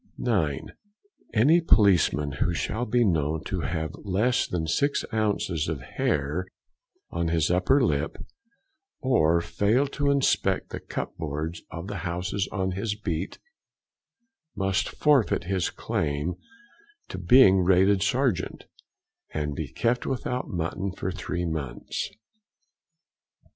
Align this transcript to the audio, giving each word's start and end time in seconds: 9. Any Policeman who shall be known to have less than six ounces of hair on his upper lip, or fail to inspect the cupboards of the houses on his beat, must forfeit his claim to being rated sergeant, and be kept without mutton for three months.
9. 0.17 0.69
Any 1.35 1.61
Policeman 1.61 2.31
who 2.41 2.55
shall 2.55 2.87
be 2.87 3.05
known 3.05 3.43
to 3.43 3.59
have 3.61 3.93
less 3.97 4.47
than 4.47 4.65
six 4.65 5.05
ounces 5.13 5.67
of 5.67 5.79
hair 5.97 6.47
on 7.11 7.27
his 7.27 7.51
upper 7.51 7.79
lip, 7.85 8.17
or 8.99 9.41
fail 9.41 9.85
to 9.85 10.09
inspect 10.09 10.71
the 10.71 10.79
cupboards 10.79 11.61
of 11.69 11.85
the 11.85 11.97
houses 11.97 12.47
on 12.51 12.71
his 12.71 12.95
beat, 12.95 13.37
must 14.55 14.89
forfeit 14.89 15.43
his 15.43 15.69
claim 15.69 16.33
to 17.09 17.19
being 17.19 17.59
rated 17.61 18.01
sergeant, 18.01 18.63
and 19.35 19.53
be 19.53 19.67
kept 19.71 20.07
without 20.07 20.47
mutton 20.49 20.91
for 20.91 21.11
three 21.11 21.45
months. 21.45 22.09